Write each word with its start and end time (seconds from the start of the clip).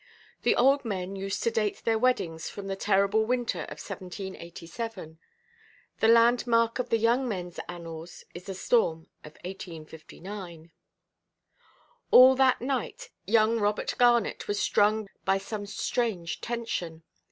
The 0.41 0.55
old 0.55 0.83
men 0.83 1.15
used 1.15 1.43
to 1.43 1.51
date 1.51 1.83
their 1.85 1.99
weddings 1.99 2.49
from 2.49 2.65
the 2.65 2.75
terrible 2.75 3.23
winter 3.23 3.65
of 3.65 3.77
1787; 3.87 5.19
the 5.99 6.07
landmark 6.07 6.79
of 6.79 6.89
the 6.89 6.97
young 6.97 7.29
menʼs 7.29 7.59
annals 7.69 8.23
is 8.33 8.45
the 8.45 8.55
storm 8.55 9.01
of 9.23 9.33
1859. 9.43 10.71
All 12.09 12.33
that 12.33 12.61
night, 12.61 13.11
young 13.27 13.59
Robert 13.59 13.93
Garnet 13.99 14.47
was 14.47 14.59
strung 14.59 15.07
by 15.23 15.37
some 15.37 15.67
strange 15.67 16.41
tension. 16.41 17.03